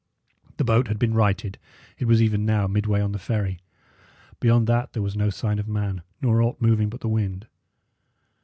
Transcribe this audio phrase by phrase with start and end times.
[0.57, 1.59] The boat had been righted
[1.99, 3.59] it was even now midway on the ferry.
[4.39, 7.45] Beyond that there was no sign of man, nor aught moving but the wind.